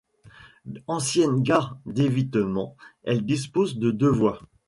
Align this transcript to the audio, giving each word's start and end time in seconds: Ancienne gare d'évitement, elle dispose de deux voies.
Ancienne 0.87 1.43
gare 1.43 1.77
d'évitement, 1.85 2.75
elle 3.03 3.23
dispose 3.23 3.77
de 3.77 3.91
deux 3.91 4.09
voies. 4.09 4.41